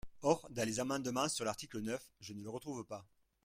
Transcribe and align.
Or 0.23 0.41
dans 0.49 0.65
les 0.67 0.79
amendements 0.79 1.29
sur 1.29 1.45
l’article 1.45 1.79
neuf, 1.81 2.09
je 2.21 2.33
ne 2.33 2.41
le 2.41 2.49
retrouve 2.49 2.83
pas. 2.83 3.05